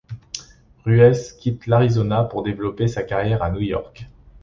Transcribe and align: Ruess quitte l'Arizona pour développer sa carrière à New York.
Ruess 0.83 1.31
quitte 1.33 1.67
l'Arizona 1.67 2.23
pour 2.23 2.41
développer 2.41 2.87
sa 2.87 3.03
carrière 3.03 3.43
à 3.43 3.51
New 3.51 3.59
York. 3.61 4.07